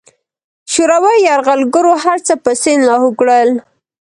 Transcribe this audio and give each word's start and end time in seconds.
شوروي 0.73 1.15
یرغلګرو 1.27 1.93
هرڅه 2.03 2.33
په 2.43 2.51
سیند 2.61 2.81
لاهو 2.89 3.09
کړل. 3.19 3.49